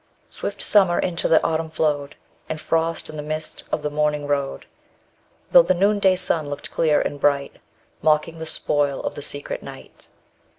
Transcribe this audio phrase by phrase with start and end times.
[0.31, 2.15] Swift Summer into the Autumn flowed,
[2.49, 4.65] And frost in the mist of the morning rode,
[5.51, 7.57] Though the noonday sun looked clear and bright,
[8.01, 10.07] Mocking the spoil of the secret night.